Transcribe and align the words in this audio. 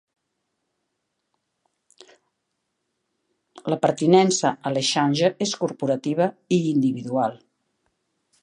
La 3.73 3.79
pertinença 3.85 4.55
al 4.71 4.83
Exchange 4.83 5.33
és 5.47 5.55
corporativa 5.61 6.31
i 6.59 6.63
individual. 6.75 7.39